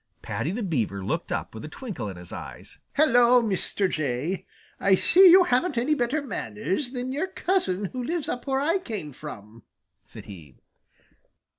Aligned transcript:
Paddy 0.23 0.49
the 0.49 0.63
Beaver 0.63 1.05
looked 1.05 1.31
up 1.31 1.53
with 1.53 1.63
a 1.63 1.67
twinkle 1.69 2.09
in 2.09 2.17
his 2.17 2.33
eyes. 2.33 2.79
"Hello, 2.95 3.39
Mr. 3.39 3.87
Jay! 3.87 4.47
I 4.79 4.95
see 4.95 5.29
you 5.29 5.43
haven't 5.43 5.77
any 5.77 5.93
better 5.93 6.23
manners 6.23 6.89
than 6.89 7.11
your 7.11 7.27
cousin 7.27 7.85
who 7.85 8.01
lives 8.03 8.27
up 8.27 8.47
where 8.47 8.59
I 8.61 8.79
came 8.79 9.13
from," 9.13 9.61
said 10.01 10.25
he. 10.25 10.55